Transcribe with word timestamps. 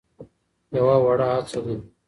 يوه 0.75 0.95
وړه 1.03 1.27
هڅه 1.33 1.59
ده. 1.65 1.75